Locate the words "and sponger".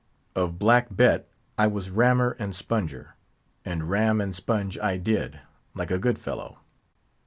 2.39-3.13